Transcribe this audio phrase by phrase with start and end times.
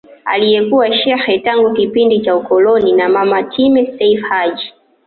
[0.25, 4.73] Aliyekuwa shekhe tangu kipindi cha ukoloni na mama Time Seif Haji